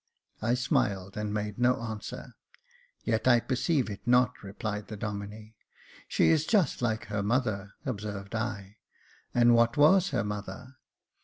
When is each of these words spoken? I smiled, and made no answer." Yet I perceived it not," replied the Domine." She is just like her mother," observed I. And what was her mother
I 0.41 0.55
smiled, 0.55 1.15
and 1.15 1.31
made 1.31 1.59
no 1.59 1.79
answer." 1.79 2.33
Yet 3.05 3.27
I 3.27 3.39
perceived 3.39 3.91
it 3.91 4.07
not," 4.07 4.33
replied 4.41 4.87
the 4.87 4.97
Domine." 4.97 5.53
She 6.07 6.29
is 6.29 6.47
just 6.47 6.81
like 6.81 7.05
her 7.05 7.21
mother," 7.21 7.73
observed 7.85 8.33
I. 8.33 8.77
And 9.35 9.53
what 9.53 9.77
was 9.77 10.09
her 10.09 10.23
mother 10.23 10.77